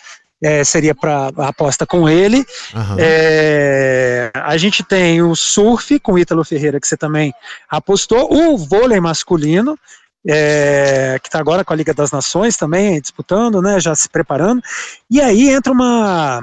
É, 0.43 0.65
seria 0.65 0.95
para 0.95 1.31
a 1.37 1.49
aposta 1.49 1.85
com 1.85 2.09
ele. 2.09 2.39
Uhum. 2.75 2.97
É, 2.99 4.31
a 4.35 4.57
gente 4.57 4.83
tem 4.83 5.21
o 5.21 5.37
surf 5.37 6.01
com 6.01 6.15
o 6.15 6.19
Ítalo 6.19 6.43
Ferreira, 6.45 6.81
que 6.81 6.89
você 6.89 6.97
também 6.97 7.35
apostou, 7.69 8.33
o 8.33 8.57
vôlei 8.57 9.01
masculino, 9.01 9.79
é, 10.27 11.19
que 11.23 11.29
está 11.29 11.39
agora 11.39 11.63
com 11.63 11.75
a 11.75 11.77
Liga 11.77 11.93
das 11.93 12.11
Nações 12.11 12.57
também 12.57 12.99
disputando, 13.03 13.61
né, 13.61 13.79
já 13.81 13.95
se 13.95 14.09
preparando. 14.09 14.63
E 15.11 15.21
aí 15.21 15.51
entra 15.51 15.75
uma 15.75 16.41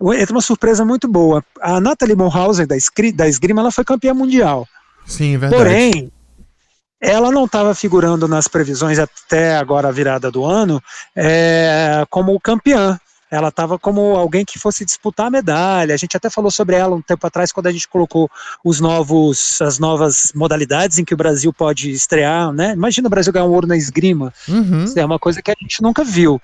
entra 0.00 0.34
uma 0.34 0.40
surpresa 0.40 0.84
muito 0.84 1.08
boa. 1.08 1.44
A 1.60 1.80
Natalie 1.80 2.16
Monhausen, 2.16 2.66
da, 2.66 2.76
da 3.14 3.28
esgrima, 3.28 3.60
ela 3.60 3.72
foi 3.72 3.84
campeã 3.84 4.14
mundial. 4.14 4.66
Sim, 5.06 5.38
verdade. 5.38 5.62
Porém, 5.62 6.12
ela 7.00 7.30
não 7.30 7.44
estava 7.44 7.74
figurando 7.74 8.26
nas 8.26 8.48
previsões 8.48 8.98
até 8.98 9.56
agora 9.56 9.88
a 9.88 9.92
virada 9.92 10.30
do 10.30 10.44
ano 10.44 10.82
é, 11.16 12.04
como 12.10 12.38
campeã. 12.40 12.98
Ela 13.30 13.48
estava 13.48 13.78
como 13.78 14.16
alguém 14.16 14.44
que 14.44 14.58
fosse 14.58 14.84
disputar 14.86 15.26
a 15.26 15.30
medalha. 15.30 15.94
A 15.94 15.98
gente 15.98 16.16
até 16.16 16.30
falou 16.30 16.50
sobre 16.50 16.76
ela 16.76 16.96
um 16.96 17.02
tempo 17.02 17.26
atrás 17.26 17.52
quando 17.52 17.66
a 17.66 17.72
gente 17.72 17.86
colocou 17.86 18.30
os 18.64 18.80
novos, 18.80 19.60
as 19.60 19.78
novas 19.78 20.32
modalidades 20.34 20.98
em 20.98 21.04
que 21.04 21.12
o 21.12 21.16
Brasil 21.16 21.52
pode 21.52 21.90
estrear, 21.90 22.50
né? 22.52 22.72
Imagina 22.72 23.06
o 23.06 23.10
Brasil 23.10 23.32
ganhar 23.32 23.44
um 23.44 23.52
ouro 23.52 23.66
na 23.66 23.76
esgrima. 23.76 24.32
Uhum. 24.48 24.84
Isso 24.84 24.98
é 24.98 25.04
uma 25.04 25.18
coisa 25.18 25.42
que 25.42 25.50
a 25.50 25.54
gente 25.60 25.82
nunca 25.82 26.02
viu. 26.02 26.40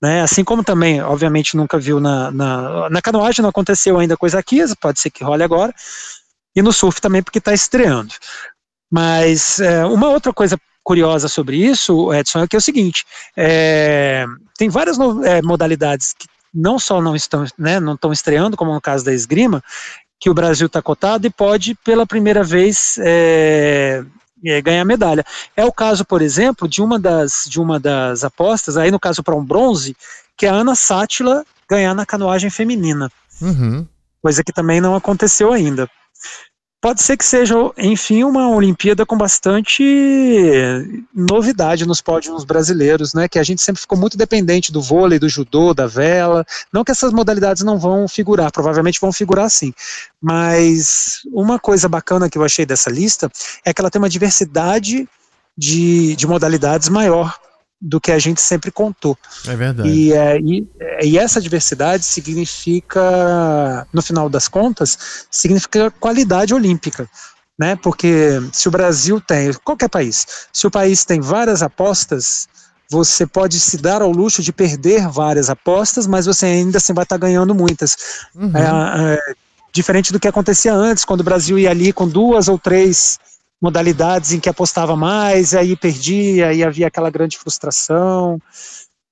Né? 0.00 0.22
Assim 0.22 0.42
como 0.42 0.64
também, 0.64 1.02
obviamente, 1.02 1.56
nunca 1.56 1.78
viu 1.78 2.00
na, 2.00 2.30
na, 2.30 2.90
na 2.90 3.02
canoagem, 3.02 3.42
não 3.42 3.50
aconteceu 3.50 3.98
ainda 3.98 4.16
coisa 4.16 4.38
aqui, 4.38 4.60
pode 4.80 5.00
ser 5.00 5.10
que 5.10 5.22
role 5.22 5.42
agora, 5.42 5.74
e 6.56 6.62
no 6.62 6.72
surf 6.72 7.00
também, 7.00 7.22
porque 7.22 7.38
está 7.38 7.52
estreando. 7.52 8.14
Mas 8.90 9.60
é, 9.60 9.84
uma 9.84 10.08
outra 10.08 10.32
coisa 10.32 10.58
curiosa 10.82 11.28
sobre 11.28 11.56
isso, 11.56 12.12
Edson, 12.12 12.42
é 12.42 12.48
que 12.48 12.56
é 12.56 12.58
o 12.58 12.62
seguinte: 12.62 13.04
é, 13.36 14.26
tem 14.58 14.68
várias 14.68 14.98
é, 15.24 15.42
modalidades 15.42 16.12
que 16.12 16.26
não 16.52 16.78
só 16.78 17.00
não 17.00 17.14
estão, 17.14 17.44
né, 17.56 17.78
não 17.78 17.94
estão 17.94 18.12
estreando, 18.12 18.56
como 18.56 18.74
no 18.74 18.80
caso 18.80 19.04
da 19.04 19.12
esgrima, 19.12 19.62
que 20.18 20.28
o 20.28 20.34
Brasil 20.34 20.66
está 20.66 20.82
cotado 20.82 21.26
e 21.26 21.30
pode 21.30 21.74
pela 21.76 22.06
primeira 22.06 22.42
vez 22.42 22.96
é, 23.00 24.04
é, 24.44 24.60
ganhar 24.60 24.84
medalha. 24.84 25.24
É 25.56 25.64
o 25.64 25.72
caso, 25.72 26.04
por 26.04 26.22
exemplo, 26.22 26.68
de 26.68 26.82
uma 26.82 26.98
das 26.98 27.44
de 27.48 27.60
uma 27.60 27.78
das 27.78 28.24
apostas, 28.24 28.76
aí 28.76 28.90
no 28.90 29.00
caso 29.00 29.22
para 29.22 29.34
um 29.34 29.44
bronze, 29.44 29.96
que 30.36 30.46
é 30.46 30.48
a 30.48 30.54
Ana 30.54 30.74
Sátila 30.74 31.44
ganhar 31.68 31.94
na 31.94 32.06
canoagem 32.06 32.50
feminina. 32.50 33.10
Uhum. 33.40 33.86
Coisa 34.22 34.44
que 34.44 34.52
também 34.52 34.80
não 34.80 34.94
aconteceu 34.94 35.52
ainda 35.52 35.88
pode 36.80 37.02
ser 37.02 37.16
que 37.16 37.24
seja, 37.24 37.54
enfim, 37.76 38.24
uma 38.24 38.48
Olimpíada 38.48 39.04
com 39.04 39.16
bastante 39.16 39.84
novidade 41.14 41.86
nos 41.86 42.00
pódios 42.00 42.44
brasileiros, 42.44 43.12
né? 43.12 43.28
Que 43.28 43.38
a 43.38 43.42
gente 43.42 43.60
sempre 43.60 43.80
ficou 43.80 43.98
muito 43.98 44.16
dependente 44.16 44.72
do 44.72 44.80
vôlei, 44.80 45.18
do 45.18 45.28
judô, 45.28 45.74
da 45.74 45.86
vela. 45.86 46.44
Não 46.72 46.82
que 46.82 46.90
essas 46.90 47.12
modalidades 47.12 47.62
não 47.62 47.78
vão 47.78 48.08
figurar, 48.08 48.50
provavelmente 48.50 49.00
vão 49.00 49.12
figurar 49.12 49.50
sim. 49.50 49.74
Mas 50.20 51.20
uma 51.32 51.58
coisa 51.58 51.88
bacana 51.88 52.30
que 52.30 52.38
eu 52.38 52.44
achei 52.44 52.64
dessa 52.64 52.90
lista 52.90 53.30
é 53.64 53.74
que 53.74 53.80
ela 53.80 53.90
tem 53.90 54.00
uma 54.00 54.08
diversidade 54.08 55.06
de, 55.56 56.16
de 56.16 56.26
modalidades 56.26 56.88
maior 56.88 57.38
do 57.80 58.00
que 58.00 58.12
a 58.12 58.18
gente 58.18 58.40
sempre 58.40 58.70
contou. 58.70 59.16
É 59.46 59.56
verdade. 59.56 59.88
E, 59.88 60.12
é, 60.12 60.38
e, 60.38 60.68
e, 61.02 61.18
essa 61.18 61.40
diversidade 61.40 62.04
significa, 62.04 63.86
no 63.92 64.02
final 64.02 64.28
das 64.28 64.48
contas, 64.48 65.26
significa 65.30 65.90
qualidade 65.90 66.52
olímpica. 66.52 67.08
Né? 67.58 67.76
Porque 67.76 68.40
se 68.52 68.68
o 68.68 68.70
Brasil 68.70 69.20
tem, 69.20 69.52
qualquer 69.64 69.88
país, 69.88 70.26
se 70.52 70.66
o 70.66 70.70
país 70.70 71.04
tem 71.04 71.20
várias 71.20 71.62
apostas, 71.62 72.48
você 72.90 73.26
pode 73.26 73.60
se 73.60 73.78
dar 73.78 74.02
ao 74.02 74.10
luxo 74.10 74.42
de 74.42 74.52
perder 74.52 75.08
várias 75.08 75.48
apostas, 75.48 76.06
mas 76.06 76.26
você 76.26 76.46
ainda 76.46 76.78
assim 76.78 76.92
vai 76.92 77.04
estar 77.04 77.16
ganhando 77.16 77.54
muitas. 77.54 77.96
Uhum. 78.34 78.52
É, 78.56 79.14
é, 79.14 79.34
diferente 79.72 80.12
do 80.12 80.18
que 80.18 80.26
acontecia 80.26 80.74
antes, 80.74 81.04
quando 81.04 81.20
o 81.20 81.24
Brasil 81.24 81.58
ia 81.58 81.70
ali 81.70 81.92
com 81.92 82.08
duas 82.08 82.48
ou 82.48 82.58
três 82.58 83.18
modalidades 83.60 84.32
em 84.32 84.40
que 84.40 84.48
apostava 84.48 84.96
mais, 84.96 85.54
aí 85.54 85.76
perdia, 85.76 86.52
e 86.52 86.64
havia 86.64 86.86
aquela 86.86 87.10
grande 87.10 87.38
frustração. 87.38 88.40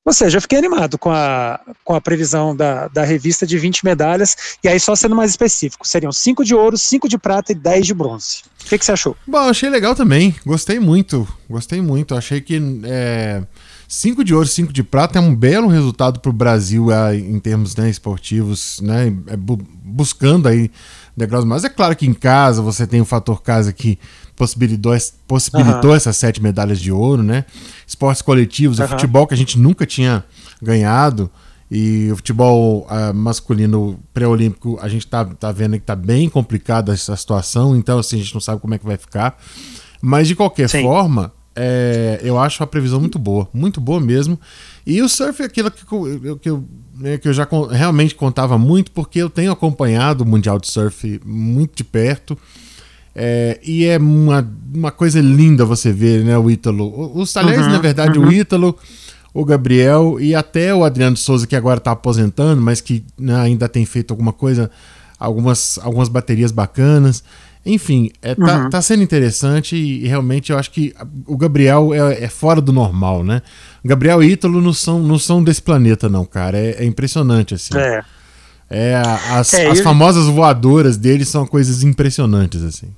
Ou 0.09 0.13
seja, 0.15 0.39
eu 0.39 0.41
fiquei 0.41 0.57
animado 0.57 0.97
com 0.97 1.11
a, 1.11 1.61
com 1.85 1.95
a 1.95 2.01
previsão 2.01 2.57
da, 2.57 2.89
da 2.89 3.05
revista 3.05 3.47
de 3.47 3.59
20 3.59 3.85
medalhas, 3.85 4.57
e 4.65 4.69
aí 4.69 4.81
só 4.81 4.97
sendo 4.97 5.15
mais 5.15 5.31
específico, 5.33 5.87
seriam 5.87 6.11
5 6.11 6.47
de 6.47 6.55
ouro, 6.55 6.79
5 6.79 7.07
de 7.07 7.19
prata 7.19 7.53
e 7.53 7.55
10 7.55 7.87
de 7.89 7.93
bronze. 7.93 8.43
O 8.65 8.69
que, 8.71 8.79
que 8.79 8.87
você 8.87 8.93
achou? 8.93 9.15
Bom, 9.27 9.37
achei 9.37 9.69
legal 9.69 9.95
também, 9.95 10.35
gostei 10.47 10.81
muito, 10.81 11.29
gostei 11.49 11.83
muito, 11.83 12.15
achei 12.15 12.41
que 12.41 12.59
é, 12.85 13.43
5 13.87 14.25
de 14.25 14.35
ouro, 14.35 14.49
5 14.49 14.73
de 14.73 14.83
prata 14.83 15.19
é 15.19 15.21
um 15.21 15.37
belo 15.37 15.69
resultado 15.69 16.21
para 16.21 16.31
o 16.31 16.33
Brasil 16.33 16.91
é, 16.91 17.15
em 17.15 17.39
termos 17.39 17.77
né, 17.77 17.91
esportivos, 17.91 18.81
né, 18.81 19.13
é, 19.27 19.37
bu 19.37 19.59
buscando 19.85 20.49
aí 20.49 20.71
degraus 21.19 21.45
mais. 21.45 21.65
É 21.65 21.69
claro 21.69 21.95
que 21.95 22.07
em 22.07 22.15
casa 22.15 22.63
você 22.63 22.87
tem 22.87 23.01
o 23.01 23.05
fator 23.05 23.43
casa 23.43 23.73
que 23.73 23.99
possibilitou, 24.37 24.97
possibilitou 25.27 25.91
uhum. 25.91 25.97
essas 25.97 26.17
sete 26.17 26.43
medalhas 26.43 26.81
de 26.81 26.93
ouro, 26.93 27.23
né? 27.23 27.45
Esportes 27.87 28.23
coletivos, 28.23 28.79
uhum. 28.79 28.85
o 28.85 28.89
futebol 28.89 29.27
que 29.27 29.35
a 29.35 29.37
gente 29.37 29.59
nunca 29.59 29.85
tinha 29.85 30.25
ganhado. 30.63 31.31
E 31.71 32.09
o 32.11 32.17
futebol 32.17 32.87
uh, 32.87 33.13
masculino 33.13 34.01
pré-olímpico, 34.15 34.79
a 34.81 34.89
gente 34.89 35.07
tá, 35.07 35.25
tá 35.25 35.53
vendo 35.53 35.75
que 35.75 35.85
tá 35.85 35.95
bem 35.95 36.27
complicada 36.29 36.95
essa 36.95 37.15
situação, 37.15 37.77
então 37.77 37.99
assim, 37.99 38.17
a 38.17 38.23
gente 38.23 38.33
não 38.33 38.41
sabe 38.41 38.59
como 38.61 38.73
é 38.73 38.79
que 38.79 38.87
vai 38.87 38.97
ficar. 38.97 39.37
Mas 40.01 40.29
de 40.29 40.35
qualquer 40.35 40.71
Sim. 40.71 40.83
forma, 40.83 41.31
é, 41.61 42.21
eu 42.23 42.39
acho 42.39 42.63
a 42.63 42.67
previsão 42.69 43.01
muito 43.01 43.19
boa, 43.19 43.49
muito 43.53 43.81
boa 43.81 44.01
mesmo. 44.01 44.39
E 44.87 45.03
o 45.03 45.09
surf 45.09 45.43
é 45.43 45.47
aquilo 45.47 45.69
que, 45.73 45.83
eu, 45.93 46.37
que, 46.37 46.49
eu, 46.49 46.65
né, 46.97 47.19
que 47.19 47.27
eu 47.27 47.33
já 47.33 47.49
realmente 47.73 48.15
contava 48.15 48.57
muito, 48.57 48.93
porque 48.93 49.19
eu 49.19 49.29
tenho 49.29 49.51
acompanhado 49.51 50.23
o 50.23 50.27
Mundial 50.27 50.61
de 50.61 50.69
Surf 50.69 51.21
muito 51.25 51.75
de 51.75 51.83
perto. 51.83 52.39
É, 53.13 53.59
e 53.65 53.85
é 53.85 53.99
uma, 53.99 54.49
uma 54.73 54.93
coisa 54.93 55.21
linda 55.21 55.65
você 55.65 55.93
ver, 55.93 56.25
né, 56.25 56.39
o 56.39 56.49
Ítalo. 56.49 57.11
Os 57.19 57.33
talheres, 57.33 57.67
uhum, 57.67 57.73
na 57.73 57.79
verdade, 57.79 58.21
uhum. 58.21 58.29
o 58.29 58.33
Ítalo, 58.33 58.79
o 59.35 59.45
Gabriel 59.45 60.21
e 60.21 60.37
até 60.37 60.73
o 60.73 60.85
Adriano 60.85 61.17
Souza, 61.17 61.45
que 61.45 61.57
agora 61.57 61.79
está 61.79 61.91
aposentando, 61.91 62.63
mas 62.63 62.81
que 62.81 63.05
né, 63.19 63.35
ainda 63.35 63.69
tem 63.69 63.85
feito 63.85 64.13
alguma 64.13 64.33
coisa, 64.33 64.71
algumas, 65.19 65.77
algumas 65.83 66.09
baterias 66.09 66.53
bacanas. 66.53 67.25
Enfim, 67.65 68.11
é, 68.23 68.35
tá, 68.35 68.65
uhum. 68.65 68.71
tá, 68.71 68.81
sendo 68.81 69.03
interessante 69.03 69.77
e, 69.77 70.07
realmente 70.07 70.53
eu 70.53 70.59
acho 70.59 70.71
que 70.71 70.95
o 71.27 71.37
Gabriel 71.37 71.93
é, 71.93 72.25
é, 72.25 72.29
fora 72.29 72.61
do 72.61 72.73
normal, 72.73 73.23
né? 73.23 73.43
Gabriel 73.85 74.23
e 74.23 74.33
Ítalo 74.33 74.61
não 74.61 74.73
são, 74.73 75.01
não 75.01 75.19
são 75.19 75.43
desse 75.43 75.63
planeta, 75.63 76.09
não, 76.09 76.25
cara. 76.25 76.57
É, 76.59 76.83
é 76.83 76.85
impressionante, 76.85 77.55
assim. 77.55 77.77
É. 77.77 78.03
É, 78.71 78.97
as, 79.31 79.55
é, 79.55 79.69
as 79.69 79.81
famosas 79.81 80.27
voadoras 80.27 80.97
deles 80.97 81.29
são 81.29 81.47
coisas 81.47 81.83
impressionantes, 81.83 82.63
assim. 82.63 82.95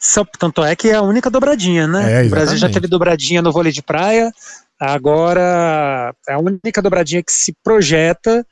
Só, 0.00 0.24
tanto 0.38 0.64
é 0.64 0.74
que 0.74 0.88
é 0.88 0.94
a 0.94 1.02
única 1.02 1.30
dobradinha, 1.30 1.86
né? 1.86 2.22
É, 2.22 2.26
o 2.26 2.30
Brasil 2.30 2.56
já 2.56 2.68
teve 2.68 2.86
dobradinha 2.86 3.42
no 3.42 3.52
vôlei 3.52 3.72
de 3.72 3.82
praia, 3.82 4.32
agora 4.78 6.14
é 6.28 6.32
a 6.32 6.38
única 6.38 6.80
dobradinha 6.80 7.22
que 7.22 7.32
se 7.32 7.54
projeta 7.62 8.46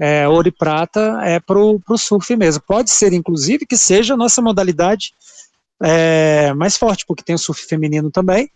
é, 0.00 0.26
ouro 0.26 0.48
e 0.48 0.50
prata 0.50 1.20
é 1.22 1.38
pro, 1.38 1.78
pro 1.80 1.98
surf 1.98 2.34
mesmo. 2.34 2.62
Pode 2.66 2.90
ser, 2.90 3.12
inclusive, 3.12 3.66
que 3.66 3.76
seja 3.76 4.14
a 4.14 4.16
nossa 4.16 4.40
modalidade 4.40 5.12
é, 5.82 6.54
mais 6.54 6.76
forte, 6.78 7.04
porque 7.06 7.22
tem 7.22 7.34
o 7.34 7.38
surf 7.38 7.66
feminino 7.66 8.10
também. 8.10 8.50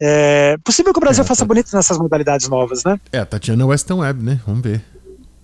É 0.00 0.56
possível 0.62 0.92
que 0.92 0.98
o 0.98 1.00
Brasil 1.00 1.24
é, 1.24 1.26
faça 1.26 1.40
tá... 1.40 1.46
bonito 1.46 1.74
nessas 1.74 1.98
modalidades 1.98 2.48
novas, 2.48 2.84
né? 2.84 3.00
É, 3.10 3.18
a 3.18 3.26
Tatiana 3.26 3.66
Weston 3.66 4.00
Webb, 4.00 4.22
né? 4.22 4.40
Vamos 4.46 4.62
ver. 4.62 4.84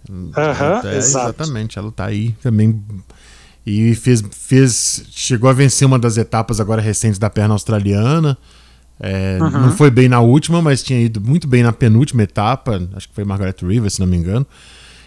Uhum, 0.08 0.30
é, 0.84 0.96
exatamente, 0.98 1.78
ela 1.78 1.90
tá 1.90 2.04
aí 2.04 2.32
também 2.42 2.84
e 3.66 3.94
fez, 3.94 4.22
fez 4.30 5.06
chegou 5.10 5.48
a 5.48 5.54
vencer 5.54 5.86
uma 5.88 5.98
das 5.98 6.18
etapas 6.18 6.60
agora 6.60 6.82
recentes 6.82 7.18
da 7.18 7.30
perna 7.30 7.54
australiana. 7.54 8.36
É, 9.00 9.38
uhum. 9.40 9.50
Não 9.50 9.72
foi 9.72 9.90
bem 9.90 10.06
na 10.06 10.20
última, 10.20 10.60
mas 10.60 10.82
tinha 10.82 11.00
ido 11.00 11.22
muito 11.22 11.48
bem 11.48 11.62
na 11.62 11.72
penúltima 11.72 12.22
etapa. 12.22 12.86
Acho 12.94 13.08
que 13.08 13.14
foi 13.14 13.24
Margaret 13.24 13.56
River, 13.62 13.90
se 13.90 13.98
não 13.98 14.06
me 14.06 14.18
engano. 14.18 14.46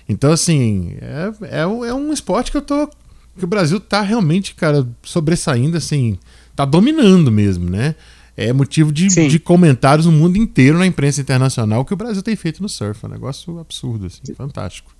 Então, 0.08 0.32
assim, 0.32 0.96
é, 1.02 1.60
é, 1.60 1.62
é 1.62 1.94
um 1.94 2.14
esporte 2.14 2.52
que 2.52 2.58
eu 2.58 2.62
tô. 2.62 2.90
que 3.38 3.44
o 3.44 3.48
Brasil 3.48 3.80
tá 3.80 4.02
realmente, 4.02 4.56
cara, 4.56 4.88
sobressaindo, 5.04 5.78
assim. 5.78 6.18
tá 6.56 6.66
dominando 6.66 7.32
mesmo, 7.32 7.70
né? 7.70 7.96
É 8.36 8.54
motivo 8.54 8.92
de, 8.92 9.08
de 9.08 9.40
comentários 9.40 10.06
no 10.06 10.12
mundo 10.12 10.38
inteiro 10.38 10.78
na 10.78 10.86
imprensa 10.86 11.20
internacional 11.20 11.84
que 11.84 11.94
o 11.94 11.98
Brasil 11.98 12.22
tem 12.22 12.36
feito 12.36 12.62
no 12.62 12.70
surf. 12.70 13.04
É 13.04 13.08
um 13.08 13.12
negócio 13.12 13.60
absurdo, 13.60 14.06
assim, 14.06 14.34
fantástico. 14.36 14.92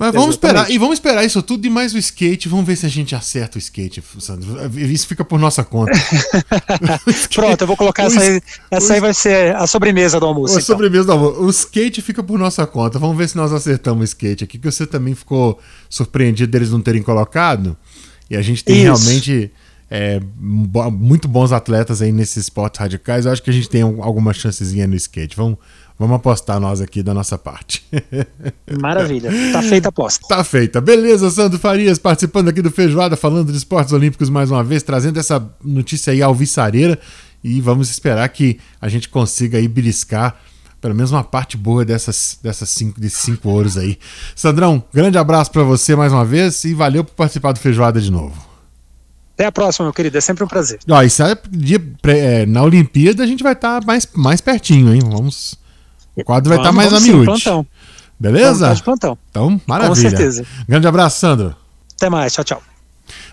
Mas 0.00 0.14
vamos 0.14 0.30
Exatamente. 0.30 0.56
esperar, 0.56 0.70
e 0.70 0.78
vamos 0.78 0.94
esperar 0.94 1.24
isso 1.26 1.42
tudo 1.42 1.66
e 1.66 1.68
mais 1.68 1.92
o 1.92 1.98
skate. 1.98 2.48
Vamos 2.48 2.64
ver 2.64 2.74
se 2.74 2.86
a 2.86 2.88
gente 2.88 3.14
acerta 3.14 3.58
o 3.58 3.60
skate, 3.60 4.02
Sandro. 4.18 4.48
Isso 4.78 5.06
fica 5.06 5.22
por 5.22 5.38
nossa 5.38 5.62
conta. 5.62 5.92
Pronto, 7.34 7.60
eu 7.60 7.66
vou 7.66 7.76
colocar 7.76 8.04
essa 8.04 8.18
aí. 8.18 8.40
Essa 8.70 8.94
aí 8.94 9.00
vai 9.00 9.12
ser 9.12 9.54
a 9.54 9.66
sobremesa 9.66 10.18
do 10.18 10.24
almoço. 10.24 10.54
A 10.54 10.56
então. 10.56 10.64
sobremesa 10.64 11.04
do 11.04 11.12
almoço. 11.12 11.42
O 11.42 11.50
skate 11.50 12.00
fica 12.00 12.22
por 12.22 12.38
nossa 12.38 12.66
conta. 12.66 12.98
Vamos 12.98 13.14
ver 13.14 13.28
se 13.28 13.36
nós 13.36 13.52
acertamos 13.52 14.00
o 14.00 14.04
skate 14.04 14.42
aqui, 14.42 14.58
que 14.58 14.70
você 14.70 14.86
também 14.86 15.14
ficou 15.14 15.60
surpreendido 15.90 16.50
deles 16.50 16.70
não 16.70 16.80
terem 16.80 17.02
colocado. 17.02 17.76
E 18.30 18.36
a 18.36 18.40
gente 18.40 18.64
tem 18.64 18.76
isso. 18.76 18.84
realmente 18.84 19.52
é, 19.90 20.18
muito 20.38 21.28
bons 21.28 21.52
atletas 21.52 22.00
aí 22.00 22.10
nesses 22.10 22.44
esportes 22.44 22.80
radicais. 22.80 23.26
Eu 23.26 23.32
acho 23.32 23.42
que 23.42 23.50
a 23.50 23.52
gente 23.52 23.68
tem 23.68 23.82
alguma 23.82 24.32
chancezinha 24.32 24.86
no 24.86 24.94
skate. 24.94 25.36
Vamos, 25.36 25.58
Vamos 26.00 26.16
apostar 26.16 26.58
nós 26.58 26.80
aqui 26.80 27.02
da 27.02 27.12
nossa 27.12 27.36
parte. 27.36 27.86
Maravilha. 28.80 29.30
Tá 29.52 29.60
feita 29.60 29.88
a 29.88 29.90
aposta. 29.90 30.26
Tá 30.26 30.42
feita. 30.42 30.80
Beleza, 30.80 31.30
Sandro 31.30 31.58
Farias 31.58 31.98
participando 31.98 32.48
aqui 32.48 32.62
do 32.62 32.70
Feijoada, 32.70 33.18
falando 33.18 33.52
de 33.52 33.58
esportes 33.58 33.92
olímpicos 33.92 34.30
mais 34.30 34.50
uma 34.50 34.64
vez, 34.64 34.82
trazendo 34.82 35.20
essa 35.20 35.46
notícia 35.62 36.10
aí 36.10 36.22
alvissareira. 36.22 36.98
E 37.44 37.60
vamos 37.60 37.90
esperar 37.90 38.26
que 38.30 38.58
a 38.80 38.88
gente 38.88 39.10
consiga 39.10 39.58
aí 39.58 39.68
beliscar 39.68 40.40
pelo 40.80 40.94
menos 40.94 41.12
uma 41.12 41.22
parte 41.22 41.58
boa 41.58 41.84
dessas, 41.84 42.38
dessas 42.42 42.70
cinco, 42.70 42.98
desses 42.98 43.18
cinco 43.18 43.50
ouros 43.50 43.76
aí. 43.76 43.98
Sandrão, 44.34 44.82
grande 44.94 45.18
abraço 45.18 45.50
para 45.50 45.64
você 45.64 45.94
mais 45.94 46.14
uma 46.14 46.24
vez 46.24 46.64
e 46.64 46.72
valeu 46.72 47.04
por 47.04 47.14
participar 47.14 47.52
do 47.52 47.58
Feijoada 47.58 48.00
de 48.00 48.10
novo. 48.10 48.34
Até 49.34 49.44
a 49.44 49.52
próxima, 49.52 49.84
meu 49.84 49.92
querido. 49.92 50.16
É 50.16 50.20
sempre 50.22 50.44
um 50.44 50.48
prazer. 50.48 50.78
Ó, 50.88 51.02
isso 51.02 51.22
é, 51.22 51.36
é, 52.04 52.46
na 52.46 52.62
Olimpíada 52.62 53.22
a 53.22 53.26
gente 53.26 53.42
vai 53.42 53.52
estar 53.52 53.80
tá 53.80 53.86
mais, 53.86 54.08
mais 54.14 54.40
pertinho, 54.40 54.94
hein? 54.94 55.02
Vamos 55.04 55.59
o 56.20 56.24
quadro 56.24 56.48
vai 56.48 56.58
estar 56.58 56.70
tá 56.70 56.72
mais 56.72 56.92
a 56.92 57.00
miúde. 57.00 57.42
Beleza? 58.18 58.66
Vamos 58.66 58.80
plantão. 58.82 59.18
Então, 59.30 59.60
maravilha. 59.66 59.88
Com 59.88 60.10
certeza. 60.10 60.44
Grande 60.68 60.86
abraço, 60.86 61.20
Sandro. 61.20 61.56
Até 61.96 62.10
mais. 62.10 62.32
Tchau, 62.32 62.44
tchau. 62.44 62.62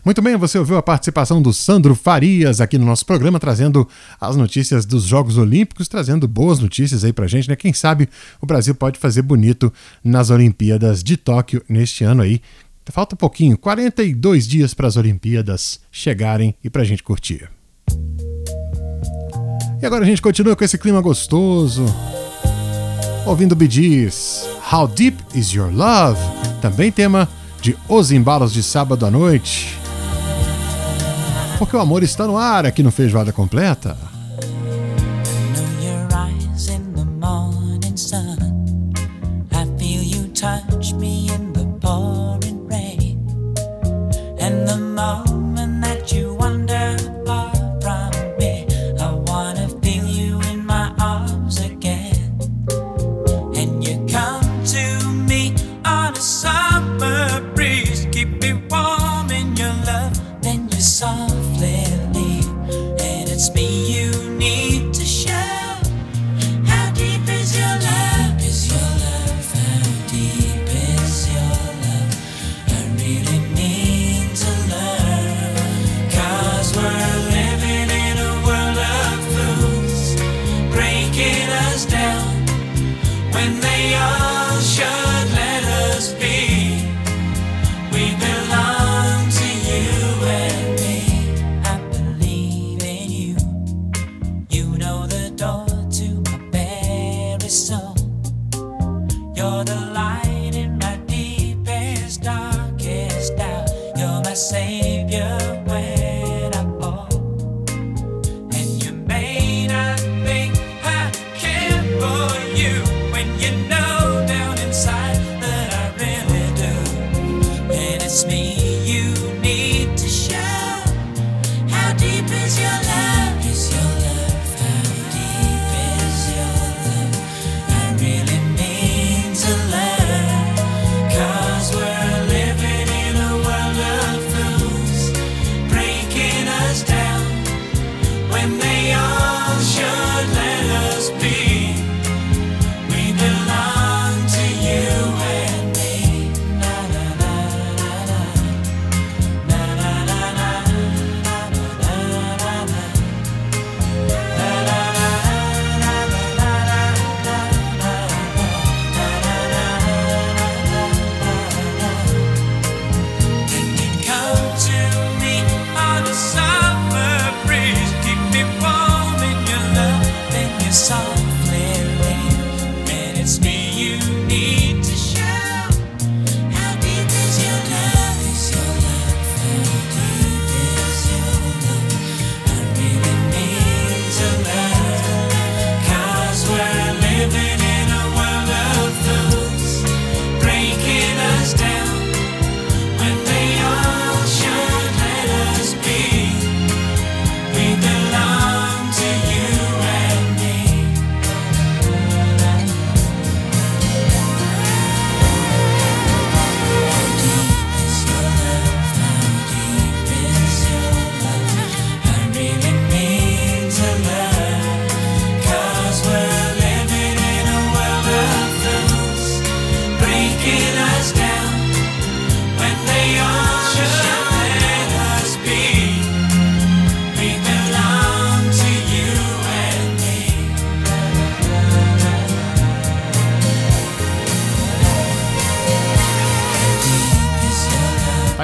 Muito 0.04 0.22
bem, 0.22 0.36
você 0.38 0.58
ouviu 0.58 0.78
a 0.78 0.82
participação 0.82 1.42
do 1.42 1.54
Sandro 1.54 1.94
Farias 1.94 2.62
aqui 2.62 2.78
no 2.78 2.86
nosso 2.86 3.06
programa, 3.06 3.40
trazendo 3.40 3.88
as 4.20 4.36
notícias 4.36 4.86
dos 4.86 5.04
Jogos 5.04 5.38
Olímpicos, 5.38 5.88
trazendo 5.88 6.28
boas 6.28 6.60
notícias 6.60 7.04
aí 7.04 7.14
pra 7.14 7.28
gente, 7.28 7.50
né? 7.50 7.56
Quem 7.56 7.74
sabe 7.74 8.10
o 8.42 8.46
Brasil 8.46 8.74
pode 8.74 8.98
fazer 8.98 9.22
bonito 9.22 9.72
nas 10.04 10.30
Olimpíadas 10.30 11.04
de 11.04 11.18
Tóquio 11.18 11.62
neste 11.68 12.04
ano 12.04 12.22
aí. 12.22 12.42
Falta 12.90 13.16
um 13.16 13.18
pouquinho, 13.18 13.58
42 13.58 14.48
dias 14.48 14.74
para 14.74 14.88
as 14.88 14.96
Olimpíadas 14.96 15.82
chegarem 15.92 16.56
e 16.64 16.70
pra 16.70 16.86
gente 16.86 17.04
curtir. 17.04 17.50
E 19.82 19.86
agora 19.86 20.04
a 20.04 20.08
gente 20.08 20.22
continua 20.22 20.56
com 20.56 20.64
esse 20.64 20.78
clima 20.78 21.02
gostoso, 21.02 21.86
ouvindo 23.28 23.56
Bee 23.56 23.70
Gees, 23.70 24.48
How 24.72 24.88
Deep 24.88 25.18
Is 25.36 25.52
Your 25.52 25.70
Love? 25.70 26.20
Também 26.62 26.92
tema 26.92 27.28
de 27.62 27.76
Os 27.90 28.10
Embalos 28.10 28.54
de 28.54 28.64
Sábado 28.64 29.06
à 29.06 29.12
Noite. 29.12 29.78
Porque 31.60 31.76
o 31.76 31.80
amor 31.80 32.04
está 32.04 32.26
no 32.26 32.38
ar 32.38 32.66
aqui 32.66 32.82
no 32.82 32.92
Feijoada 32.92 33.34
Completa. 33.34 33.98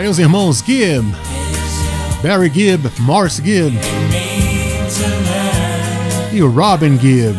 Aí 0.04 0.10
os 0.10 0.20
irmãos 0.20 0.62
Gibb, 0.62 1.16
Barry 2.22 2.52
Gibb, 2.54 2.92
Morris 3.00 3.38
Gibb 3.38 3.80
e 6.34 6.44
o 6.44 6.52
Robin 6.52 7.00
Gibb. 7.00 7.34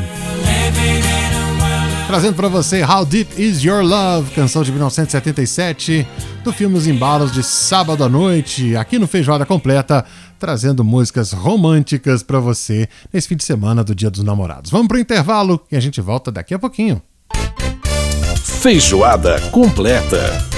Trazendo 2.07 2.35
para 2.35 2.49
você 2.49 2.83
How 2.83 3.05
Deep 3.05 3.35
Is 3.37 3.63
Your 3.63 3.85
Love, 3.85 4.31
canção 4.31 4.63
de 4.63 4.73
1977 4.73 6.09
do 6.43 6.55
filme 6.55 6.79
Os 6.79 6.87
Embalos 6.87 7.33
de 7.33 7.43
Sábado 7.43 8.03
à 8.03 8.09
Noite, 8.09 8.75
aqui 8.79 8.99
no 8.99 9.07
Feijoada 9.07 9.45
Completa, 9.45 10.03
trazendo 10.39 10.83
músicas 10.83 11.33
românticas 11.33 12.23
para 12.23 12.41
você 12.41 12.89
nesse 13.13 13.29
fim 13.29 13.37
de 13.37 13.45
semana 13.45 13.85
do 13.85 13.95
Dia 13.95 14.09
dos 14.09 14.25
Namorados. 14.25 14.71
Vamos 14.71 14.89
pro 14.89 14.99
intervalo 14.99 15.61
e 15.71 15.77
a 15.77 15.81
gente 15.81 16.01
volta 16.01 16.33
daqui 16.33 16.55
a 16.55 16.59
pouquinho. 16.59 17.03
Feijoada 18.43 19.39
completa. 19.51 20.54